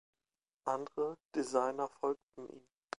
Andere 0.65 1.15
Designer 1.35 1.87
folgten 1.87 2.49
ihm. 2.49 2.67